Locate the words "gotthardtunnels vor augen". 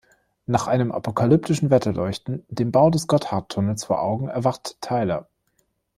3.05-4.29